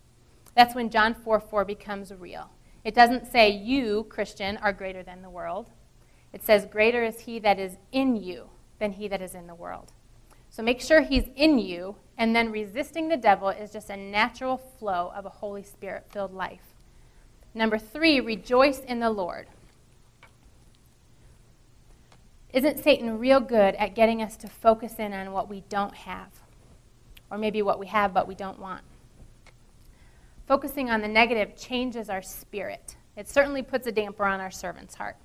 [0.54, 2.50] That's when John 4 4 becomes real.
[2.84, 5.70] It doesn't say you, Christian, are greater than the world.
[6.32, 9.54] It says, Greater is he that is in you than he that is in the
[9.54, 9.92] world.
[10.50, 14.58] So make sure he's in you, and then resisting the devil is just a natural
[14.58, 16.67] flow of a Holy Spirit filled life.
[17.54, 19.46] Number three, rejoice in the Lord.
[22.52, 26.30] Isn't Satan real good at getting us to focus in on what we don't have?
[27.30, 28.82] Or maybe what we have but we don't want?
[30.46, 32.96] Focusing on the negative changes our spirit.
[33.16, 35.16] It certainly puts a damper on our servant's heart.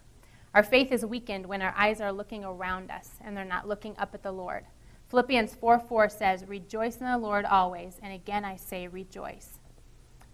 [0.54, 3.96] Our faith is weakened when our eyes are looking around us and they're not looking
[3.98, 4.66] up at the Lord.
[5.10, 9.60] Philippians 4 4 says, Rejoice in the Lord always, and again I say, rejoice.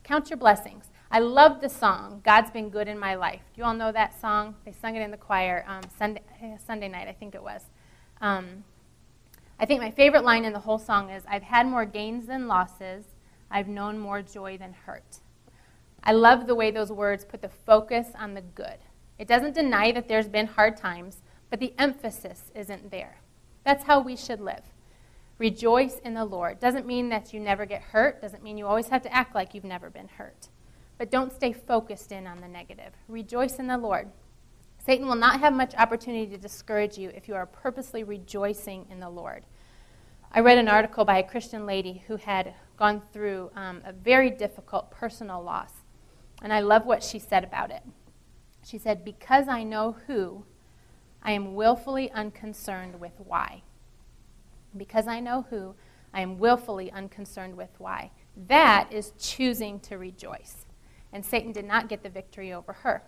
[0.10, 0.86] Count your blessings.
[1.12, 3.42] I love the song, God's Been Good in My Life.
[3.54, 4.56] Do you all know that song?
[4.66, 7.62] They sung it in the choir um, Sunday, eh, Sunday night, I think it was.
[8.20, 8.64] Um,
[9.60, 12.48] I think my favorite line in the whole song is I've had more gains than
[12.48, 13.06] losses,
[13.52, 15.20] I've known more joy than hurt.
[16.04, 18.80] I love the way those words put the focus on the good.
[19.20, 21.18] It doesn't deny that there's been hard times,
[21.52, 23.20] but the emphasis isn't there.
[23.64, 24.64] That's how we should live.
[25.40, 26.60] Rejoice in the Lord.
[26.60, 29.54] Doesn't mean that you never get hurt, doesn't mean you always have to act like
[29.54, 30.50] you've never been hurt.
[30.98, 32.94] But don't stay focused in on the negative.
[33.08, 34.10] Rejoice in the Lord.
[34.86, 39.00] Satan will not have much opportunity to discourage you if you are purposely rejoicing in
[39.00, 39.46] the Lord.
[40.32, 44.30] I read an article by a Christian lady who had gone through um, a very
[44.30, 45.72] difficult personal loss.
[46.42, 47.84] And I love what she said about it.
[48.64, 50.44] She said, Because I know who,
[51.24, 53.64] I am willfully unconcerned with why.
[54.76, 55.76] Because I know who,
[56.14, 58.12] I am willfully unconcerned with why.
[58.48, 60.66] That is choosing to rejoice.
[61.12, 63.04] And Satan did not get the victory over her.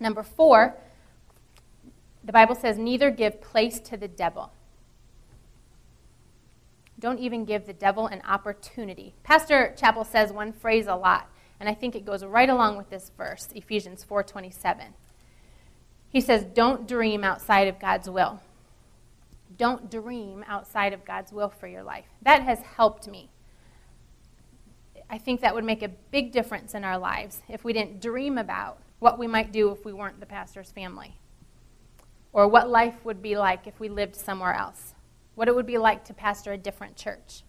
[0.00, 0.76] Number four,
[2.24, 4.52] the Bible says, neither give place to the devil.
[7.02, 9.12] Don't even give the devil an opportunity.
[9.24, 12.90] Pastor Chappell says one phrase a lot, and I think it goes right along with
[12.90, 14.94] this verse, Ephesians 4:27.
[16.08, 18.40] He says, "Don't dream outside of God's will."
[19.56, 22.06] Don't dream outside of God's will for your life.
[22.22, 23.30] That has helped me.
[25.10, 28.38] I think that would make a big difference in our lives if we didn't dream
[28.38, 31.18] about what we might do if we weren't the pastor's family,
[32.32, 34.94] or what life would be like if we lived somewhere else
[35.34, 37.42] what it would be like to pastor a different church,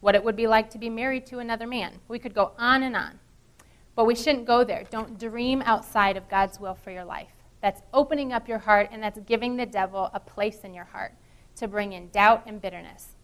[0.00, 2.00] what it would be like to be married to another man.
[2.08, 3.18] We could go on and on.
[3.96, 4.84] But we shouldn't go there.
[4.90, 7.30] Don't dream outside of God's will for your life.
[7.60, 11.14] That's opening up your heart and that's giving the devil a place in your heart
[11.56, 13.16] to bring in doubt and bitterness.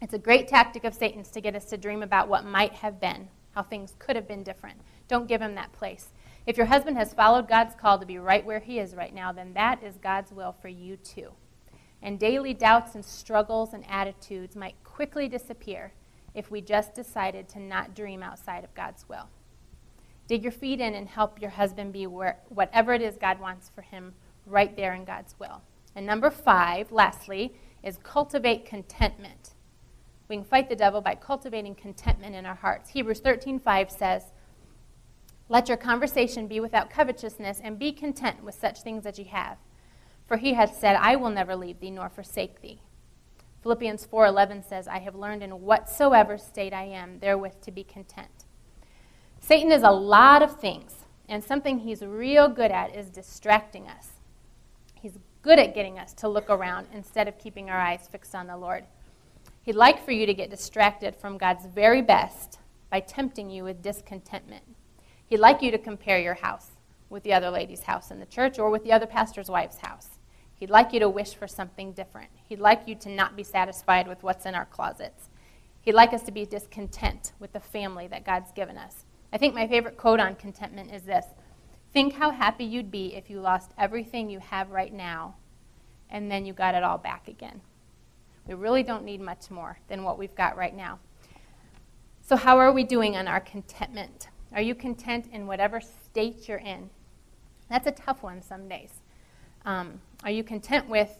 [0.00, 3.00] It's a great tactic of Satan's to get us to dream about what might have
[3.00, 4.80] been, how things could have been different.
[5.08, 6.08] Don't give him that place.
[6.46, 9.32] If your husband has followed God's call to be right where he is right now,
[9.32, 11.32] then that is God's will for you too
[12.04, 15.94] and daily doubts and struggles and attitudes might quickly disappear
[16.34, 19.30] if we just decided to not dream outside of God's will.
[20.28, 23.70] Dig your feet in and help your husband be where, whatever it is God wants
[23.74, 24.12] for him
[24.46, 25.62] right there in God's will.
[25.94, 29.54] And number five, lastly, is cultivate contentment.
[30.28, 32.90] We can fight the devil by cultivating contentment in our hearts.
[32.90, 34.32] Hebrews 13:5 says,
[35.48, 39.58] "Let your conversation be without covetousness and be content with such things as you have."
[40.26, 42.80] For he hath said, I will never leave thee nor forsake thee.
[43.62, 48.46] Philippians 4:11 says, I have learned in whatsoever state I am therewith to be content.
[49.40, 54.13] Satan is a lot of things, and something he's real good at is distracting us.
[55.44, 58.56] Good at getting us to look around instead of keeping our eyes fixed on the
[58.56, 58.84] Lord.
[59.60, 63.82] He'd like for you to get distracted from God's very best by tempting you with
[63.82, 64.64] discontentment.
[65.26, 66.70] He'd like you to compare your house
[67.10, 70.18] with the other lady's house in the church or with the other pastor's wife's house.
[70.54, 72.30] He'd like you to wish for something different.
[72.48, 75.28] He'd like you to not be satisfied with what's in our closets.
[75.82, 79.04] He'd like us to be discontent with the family that God's given us.
[79.30, 81.26] I think my favorite quote on contentment is this
[81.94, 85.36] Think how happy you'd be if you lost everything you have right now
[86.10, 87.60] and then you got it all back again.
[88.48, 90.98] We really don't need much more than what we've got right now.
[92.20, 94.26] So, how are we doing on our contentment?
[94.52, 96.90] Are you content in whatever state you're in?
[97.70, 98.90] That's a tough one some days.
[99.64, 101.16] Um, are you content with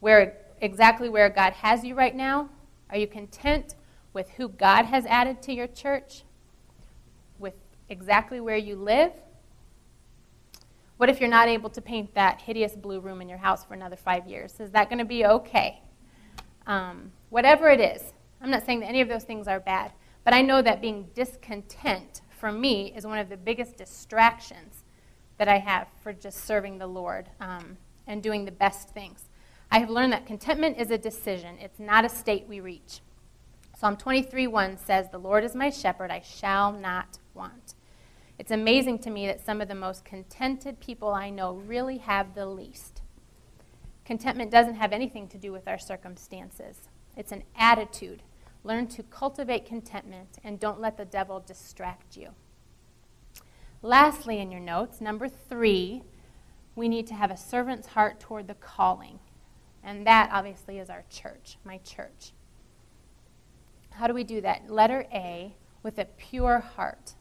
[0.00, 2.48] where exactly where God has you right now?
[2.88, 3.74] Are you content
[4.14, 6.22] with who God has added to your church?
[7.38, 7.54] With
[7.90, 9.12] exactly where you live?
[10.98, 13.74] What if you're not able to paint that hideous blue room in your house for
[13.74, 14.58] another five years?
[14.58, 15.80] Is that going to be okay?
[16.66, 19.92] Um, whatever it is, I'm not saying that any of those things are bad,
[20.24, 24.82] but I know that being discontent for me is one of the biggest distractions
[25.36, 27.76] that I have for just serving the Lord um,
[28.08, 29.26] and doing the best things.
[29.70, 33.02] I have learned that contentment is a decision, it's not a state we reach.
[33.78, 37.74] Psalm 23 1 says, The Lord is my shepherd, I shall not want.
[38.38, 42.34] It's amazing to me that some of the most contented people I know really have
[42.34, 43.02] the least.
[44.04, 48.22] Contentment doesn't have anything to do with our circumstances, it's an attitude
[48.64, 52.30] Learn to cultivate contentment and don't let the devil distract you.
[53.82, 56.02] Lastly, in your notes, number three,
[56.74, 59.20] we need to have a servant's heart toward the calling.
[59.84, 62.32] And that obviously is our church, my church.
[63.90, 64.68] How do we do that?
[64.68, 67.14] Letter A, with a pure heart.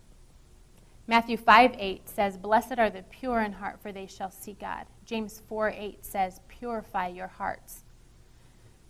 [1.08, 4.86] Matthew 5 8 says, Blessed are the pure in heart, for they shall see God.
[5.06, 7.84] James 4 8 says, Purify your hearts.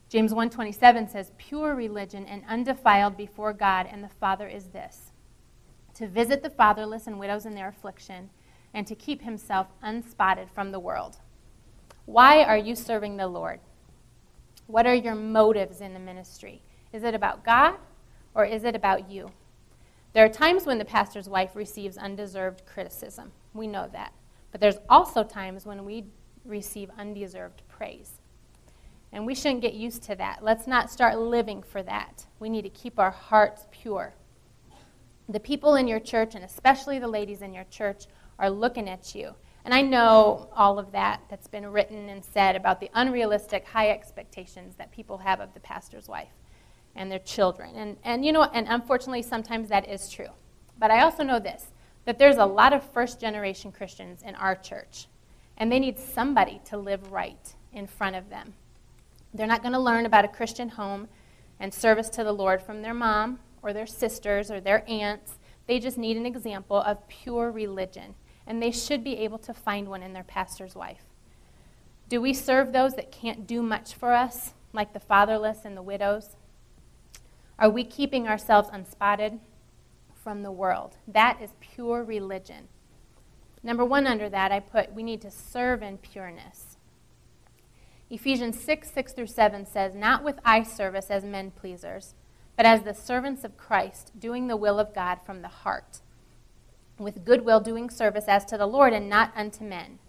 [0.09, 5.11] James 1:27 says pure religion and undefiled before God and the Father is this
[5.95, 8.29] to visit the fatherless and widows in their affliction
[8.73, 11.17] and to keep himself unspotted from the world.
[12.05, 13.59] Why are you serving the Lord?
[14.67, 16.61] What are your motives in the ministry?
[16.93, 17.75] Is it about God
[18.35, 19.31] or is it about you?
[20.17, 23.31] There are times when the pastor's wife receives undeserved criticism.
[23.53, 24.13] We know that.
[24.51, 26.05] But there's also times when we
[26.43, 28.13] receive undeserved praise.
[29.11, 30.43] And we shouldn't get used to that.
[30.43, 32.25] Let's not start living for that.
[32.39, 34.15] We need to keep our hearts pure.
[35.29, 38.05] The people in your church, and especially the ladies in your church,
[38.39, 39.35] are looking at you.
[39.65, 43.91] And I know all of that that's been written and said about the unrealistic high
[43.91, 46.33] expectations that people have of the pastor's wife
[46.97, 47.75] and their children.
[47.75, 50.29] And, and you know, and unfortunately, sometimes that is true.
[50.79, 51.67] But I also know this
[52.05, 55.07] that there's a lot of first generation Christians in our church,
[55.57, 58.53] and they need somebody to live right in front of them.
[59.33, 61.09] They're not going to learn about a Christian home
[61.59, 65.37] and service to the Lord from their mom or their sisters or their aunts.
[65.67, 69.89] They just need an example of pure religion, and they should be able to find
[69.89, 71.03] one in their pastor's wife.
[72.07, 75.81] Do we serve those that can't do much for us, like the fatherless and the
[75.81, 76.37] widows?
[77.59, 79.39] Are we keeping ourselves unspotted
[80.13, 80.97] from the world?
[81.07, 82.67] That is pure religion.
[83.63, 86.77] Number one under that, I put we need to serve in pureness.
[88.09, 92.13] Ephesians 6 6 through 7 says, Not with eye service as men pleasers,
[92.55, 96.01] but as the servants of Christ, doing the will of God from the heart,
[96.97, 99.99] with goodwill doing service as to the Lord and not unto men.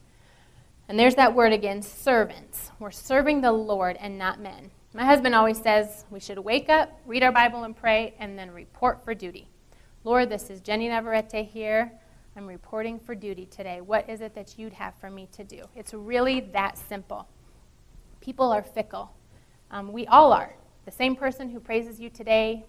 [0.89, 2.71] And there's that word again servants.
[2.79, 4.71] We're serving the Lord and not men.
[4.99, 8.51] My husband always says we should wake up, read our Bible, and pray, and then
[8.51, 9.47] report for duty.
[10.03, 11.93] Lord, this is Jenny Navarrete here.
[12.37, 13.81] I'm reporting for duty today.
[13.81, 15.63] What is it that you'd have for me to do?
[15.77, 17.29] It's really that simple.
[18.21, 19.15] People are fickle.
[19.71, 20.53] Um, we all are.
[20.85, 22.67] The same person who praises you today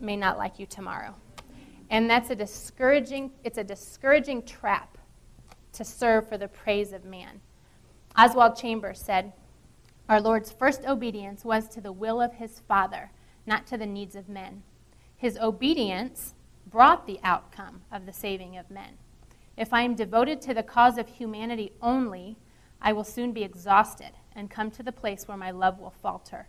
[0.00, 1.14] may not like you tomorrow.
[1.90, 4.96] And that's a discouraging, it's a discouraging trap
[5.74, 7.42] to serve for the praise of man.
[8.16, 9.34] Oswald Chambers said,
[10.08, 13.10] Our Lord's first obedience was to the will of his Father,
[13.46, 14.62] not to the needs of men.
[15.16, 16.34] His obedience
[16.66, 18.98] brought the outcome of the saving of men.
[19.56, 22.36] If I am devoted to the cause of humanity only,
[22.80, 26.48] I will soon be exhausted and come to the place where my love will falter.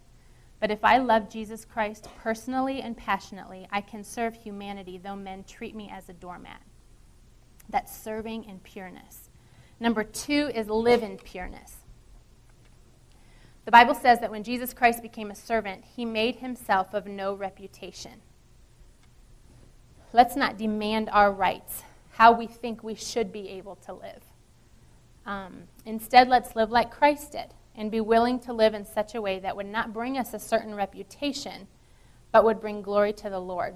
[0.59, 5.43] But if I love Jesus Christ personally and passionately, I can serve humanity though men
[5.43, 6.61] treat me as a doormat.
[7.69, 9.29] That's serving in pureness.
[9.79, 11.82] Number two is live in pureness.
[13.65, 17.34] The Bible says that when Jesus Christ became a servant, he made himself of no
[17.34, 18.21] reputation.
[20.12, 24.23] Let's not demand our rights, how we think we should be able to live.
[25.26, 29.21] Um, instead, let's live like Christ did and be willing to live in such a
[29.21, 31.67] way that would not bring us a certain reputation,
[32.32, 33.76] but would bring glory to the Lord.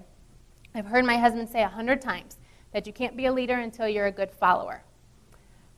[0.75, 2.37] I've heard my husband say a hundred times
[2.73, 4.83] that you can't be a leader until you're a good follower.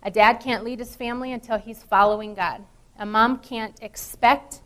[0.04, 2.66] A dad can't lead his family until he's following God.
[3.00, 4.62] A mom can't expect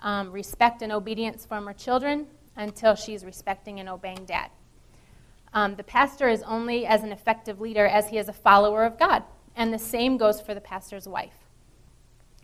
[0.00, 4.50] um, respect and obedience from her children until she's respecting and obeying dad.
[5.54, 8.98] Um, the pastor is only as an effective leader as he is a follower of
[8.98, 9.22] God.
[9.54, 11.32] And the same goes for the pastor's wife.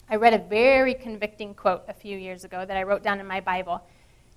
[0.08, 3.26] I read a very convicting quote a few years ago that I wrote down in
[3.26, 3.82] my Bible.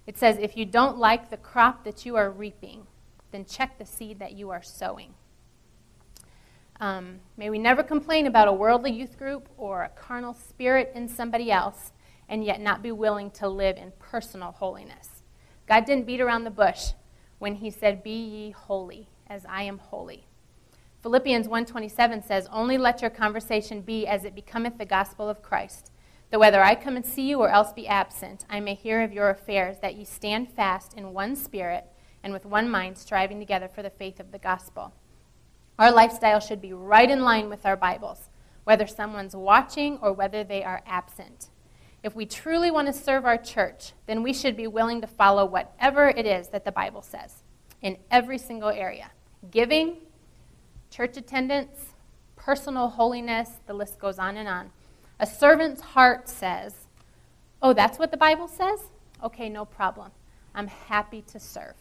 [0.08, 2.88] It says, If you don't like the crop that you are reaping,
[3.32, 5.14] then check the seed that you are sowing.
[6.80, 11.08] Um, may we never complain about a worldly youth group or a carnal spirit in
[11.08, 11.94] somebody else
[12.28, 15.24] and yet not be willing to live in personal holiness.
[15.68, 16.92] God didn't beat around the bush
[17.40, 20.28] when he said, Be ye holy, as I am holy.
[21.02, 25.92] Philippians 1:27 says, "Only let your conversation be as it becometh the gospel of Christ,
[26.32, 29.14] that whether I come and see you or else be absent, I may hear of
[29.14, 31.86] your affairs, that ye stand fast in one spirit
[32.24, 34.94] and with one mind, striving together for the faith of the gospel."
[35.78, 38.30] Our lifestyle should be right in line with our Bibles,
[38.64, 41.50] whether someone's watching or whether they are absent.
[42.02, 45.44] If we truly want to serve our church, then we should be willing to follow
[45.46, 47.44] whatever it is that the Bible says
[47.82, 49.12] in every single area
[49.52, 49.98] giving,
[50.90, 51.94] church attendance,
[52.36, 54.72] personal holiness, the list goes on and on.
[55.20, 56.88] A servant's heart says,
[57.62, 58.80] Oh, that's what the Bible says?
[59.24, 60.12] Okay, no problem.
[60.54, 61.76] I'm happy to serve.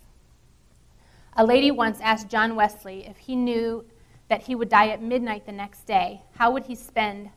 [1.37, 3.85] A lady once asked John Wesley if he knew
[4.29, 7.29] that he would die at midnight the next day, how would he spend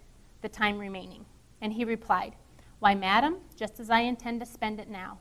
[0.43, 1.25] the time remaining?
[1.61, 2.35] And he replied,
[2.77, 5.17] Why, madam, just as I intend to spend it now.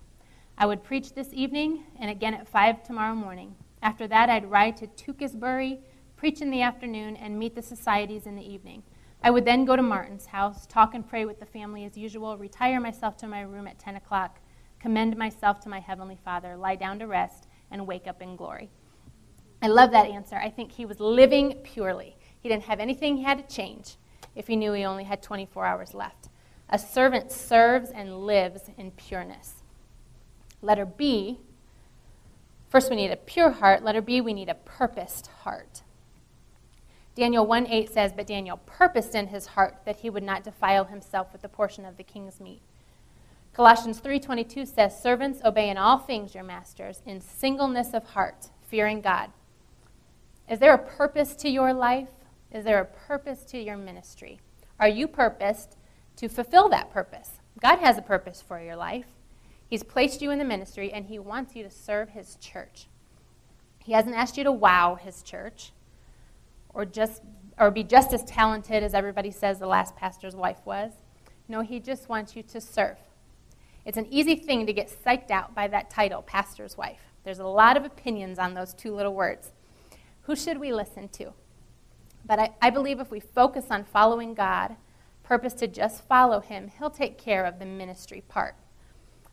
[0.59, 3.55] I would preach this evening and again at five tomorrow morning.
[3.81, 5.79] After that, I'd ride to Tewkesbury,
[6.17, 8.83] preach in the afternoon, and meet the societies in the evening.
[9.23, 12.37] I would then go to Martin's house, talk and pray with the family as usual,
[12.37, 14.39] retire myself to my room at 10 o'clock,
[14.79, 18.71] commend myself to my Heavenly Father, lie down to rest, and wake up in glory.
[19.63, 20.37] I love that answer.
[20.37, 22.17] I think he was living purely.
[22.41, 23.97] He didn't have anything he had to change
[24.35, 26.29] if he knew he only had 24 hours left.
[26.69, 29.63] A servant serves and lives in pureness.
[30.63, 31.39] Letter B.
[32.69, 33.85] First, we need a pure heart.
[33.85, 35.83] Letter B, we need a purposed heart.
[37.15, 40.85] Daniel 1 8 says, But Daniel purposed in his heart that he would not defile
[40.85, 42.61] himself with the portion of the king's meat.
[43.57, 49.01] Colossians 3:22 says, "Servants, obey in all things your masters in singleness of heart, fearing
[49.01, 49.33] God."
[50.47, 52.11] Is there a purpose to your life?
[52.51, 54.41] Is there a purpose to your ministry?
[54.79, 55.79] Are you purposed
[56.17, 57.41] to fulfill that purpose?
[57.59, 59.15] God has a purpose for your life.
[59.67, 62.89] He's placed you in the ministry and he wants you to serve his church.
[63.79, 65.73] He hasn't asked you to wow his church
[66.75, 67.23] or just
[67.59, 70.93] or be just as talented as everybody says the last pastor's wife was.
[71.49, 72.99] No, he just wants you to serve.
[73.87, 76.99] It's an easy thing to get psyched out by that title, pastor's wife.
[77.23, 79.53] There's a lot of opinions on those two little words.
[80.23, 81.33] Who should we listen to?
[82.27, 84.75] But I, I believe if we focus on following God,
[85.23, 88.57] purpose to just follow Him, He'll take care of the ministry part.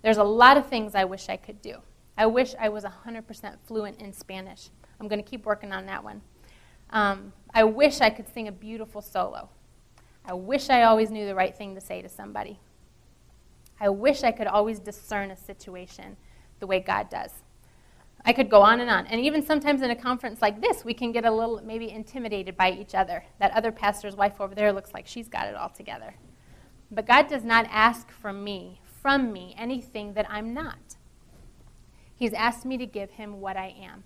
[0.03, 1.77] There's a lot of things I wish I could do.
[2.15, 4.69] I wish I was 100% fluent in Spanish.
[4.99, 6.21] I'm going to keep working on that one.
[6.91, 9.49] Um, I wish I could sing a beautiful solo.
[10.23, 12.59] I wish I always knew the right thing to say to somebody.
[13.83, 16.15] I wish I could always discern a situation
[16.61, 17.31] the way God does.
[18.23, 19.07] I could go on and on.
[19.07, 22.55] And even sometimes in a conference like this, we can get a little maybe intimidated
[22.55, 23.25] by each other.
[23.41, 26.13] That other pastor's wife over there looks like she's got it all together.
[26.91, 30.95] But God does not ask from me, from me, anything that I'm not.
[32.15, 34.05] He's asked me to give him what I am.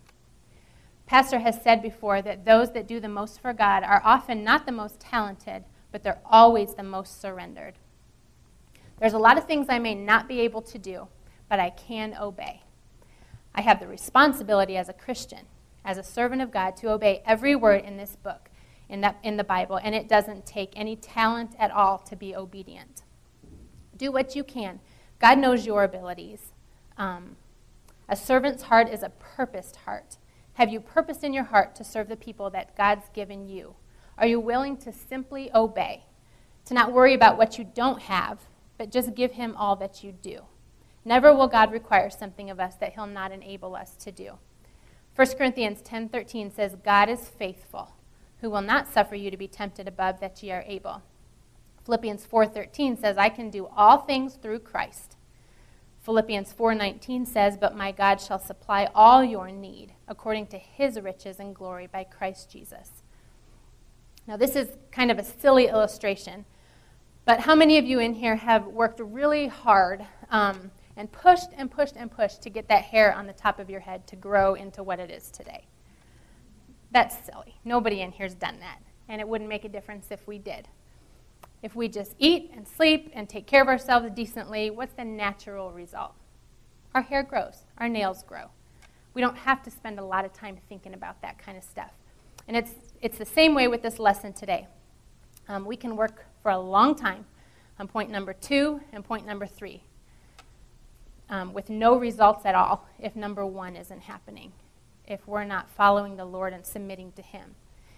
[1.05, 4.65] Pastor has said before that those that do the most for God are often not
[4.65, 7.75] the most talented, but they're always the most surrendered.
[8.99, 11.07] There's a lot of things I may not be able to do,
[11.49, 12.63] but I can obey.
[13.53, 15.45] I have the responsibility as a Christian,
[15.85, 18.49] as a servant of God, to obey every word in this book,
[18.89, 22.35] in, that, in the Bible, and it doesn't take any talent at all to be
[22.35, 23.03] obedient.
[23.95, 24.79] Do what you can.
[25.19, 26.53] God knows your abilities.
[26.97, 27.35] Um,
[28.09, 30.17] a servant's heart is a purposed heart.
[30.53, 33.75] Have you purposed in your heart to serve the people that God's given you?
[34.17, 36.05] Are you willing to simply obey?
[36.65, 38.39] To not worry about what you don't have,
[38.77, 40.41] but just give him all that you do.
[41.03, 44.37] Never will God require something of us that he'll not enable us to do.
[45.15, 47.93] 1 Corinthians 10:13 says, "God is faithful,
[48.41, 51.01] who will not suffer you to be tempted above that ye are able."
[51.83, 55.15] Philippians 4:13 says, "I can do all things through Christ."
[56.01, 61.39] Philippians 4:19 says, "But my God shall supply all your need according to his riches
[61.39, 63.03] and glory by Christ Jesus."
[64.27, 66.45] Now this is kind of a silly illustration,
[67.27, 71.69] but how many of you in here have worked really hard um, and pushed and
[71.69, 74.53] pushed and pushed to get that hair on the top of your head to grow
[74.53, 75.65] into what it is today?
[76.91, 77.59] That's silly.
[77.65, 80.69] Nobody in here's done that, and it wouldn't make a difference if we did.
[81.61, 85.73] If we just eat and sleep and take care of ourselves decently, what's the natural
[85.73, 86.13] result?
[86.95, 88.51] Our hair grows, our nails grow.
[89.13, 91.91] We don't have to spend a lot of time thinking about that kind of stuff.
[92.47, 92.71] And it's,
[93.01, 94.67] it's the same way with this lesson today.
[95.49, 97.25] Um, we can work for a long time
[97.77, 99.83] on point number two and point number three
[101.29, 104.53] um, with no results at all if number one isn't happening,
[105.05, 107.55] if we're not following the Lord and submitting to Him.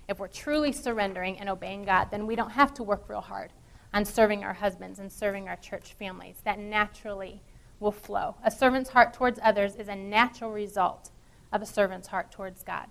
[0.07, 3.53] If we're truly surrendering and obeying God, then we don't have to work real hard
[3.93, 6.37] on serving our husbands and serving our church families.
[6.43, 7.43] That naturally
[7.79, 8.33] will flow.
[8.43, 11.11] A servant's heart towards others is a natural result
[11.53, 12.87] of a servant's heart towards God.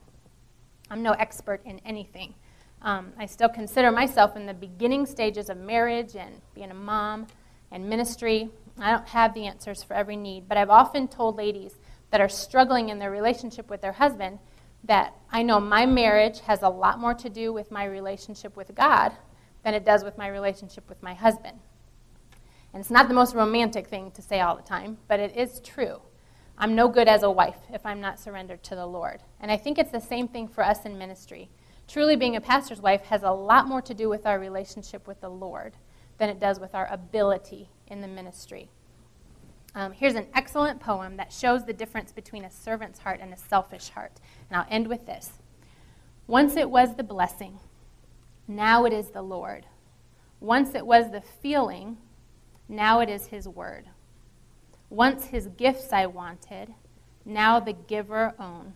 [0.88, 2.34] I'm no expert in anything.
[2.82, 7.26] Um, I still consider myself in the beginning stages of marriage and being a mom
[7.70, 8.50] and ministry.
[8.78, 11.74] I don't have the answers for every need, but I've often told ladies
[12.10, 14.38] that are struggling in their relationship with their husband
[14.84, 18.74] that I know my marriage has a lot more to do with my relationship with
[18.74, 19.12] God
[19.64, 21.58] than it does with my relationship with my husband.
[22.72, 25.60] And it's not the most romantic thing to say all the time, but it is
[25.60, 26.00] true.
[26.56, 29.20] I'm no good as a wife if I'm not surrendered to the Lord.
[29.40, 31.50] And I think it's the same thing for us in ministry.
[31.88, 35.22] Truly, being a pastor's wife has a lot more to do with our relationship with
[35.22, 35.72] the Lord
[36.18, 38.68] than it does with our ability in the ministry.
[39.74, 43.38] Um, here's an excellent poem that shows the difference between a servant's heart and a
[43.38, 44.20] selfish heart.
[44.50, 45.38] And I'll end with this
[46.26, 47.58] Once it was the blessing,
[48.46, 49.64] now it is the Lord.
[50.40, 51.96] Once it was the feeling,
[52.68, 53.86] now it is His word.
[54.90, 56.74] Once His gifts I wanted,
[57.24, 58.74] now the giver own.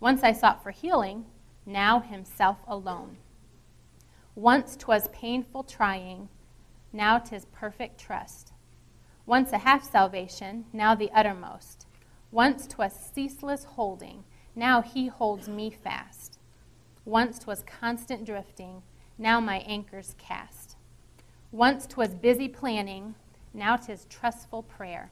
[0.00, 1.24] Once I sought for healing,
[1.66, 3.16] now Himself alone.
[4.34, 6.28] Once 'twas painful trying,
[6.92, 8.52] now 'tis perfect trust.
[9.26, 11.86] Once a half salvation, now the uttermost.
[12.30, 16.38] Once 'twas ceaseless holding, now He holds me fast.
[17.04, 18.82] Once 'twas constant drifting,
[19.18, 20.76] now my anchor's cast.
[21.50, 23.14] Once 'twas busy planning,
[23.52, 25.10] now 'tis trustful prayer.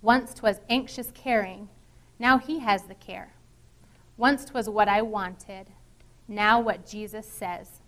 [0.00, 1.68] Once 'twas anxious caring,
[2.18, 3.34] now he has the care.
[4.18, 5.68] Once 'twas what I wanted,
[6.26, 7.80] now what Jesus says.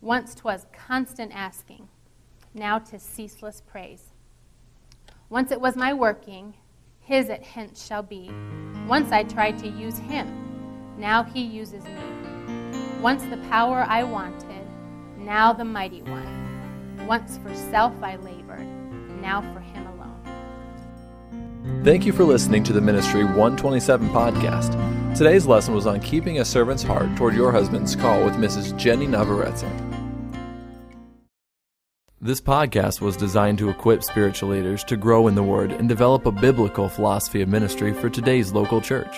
[0.00, 1.88] Once 'twas constant asking,
[2.54, 4.14] now 'tis ceaseless praise.
[5.28, 6.54] Once it was my working,
[7.00, 8.30] his it hence shall be.
[8.88, 10.26] Once I tried to use him,
[10.96, 12.80] now he uses me.
[13.02, 14.66] Once the power I wanted,
[15.18, 17.06] now the mighty one.
[17.06, 18.66] Once for self I labored,
[19.20, 21.82] now for him alone.
[21.84, 25.01] Thank you for listening to the Ministry 127 podcast.
[25.14, 28.74] Today's lesson was on keeping a servant's heart toward your husband's call with Mrs.
[28.78, 29.66] Jenny Navarrete.
[32.18, 36.24] This podcast was designed to equip spiritual leaders to grow in the Word and develop
[36.24, 39.14] a biblical philosophy of ministry for today's local church.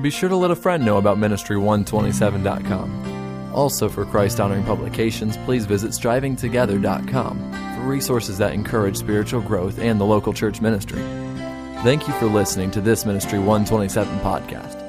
[0.00, 3.52] Be sure to let a friend know about Ministry127.com.
[3.54, 10.00] Also, for Christ honoring publications, please visit strivingtogether.com for resources that encourage spiritual growth and
[10.00, 11.02] the local church ministry.
[11.82, 14.83] Thank you for listening to this Ministry 127 podcast.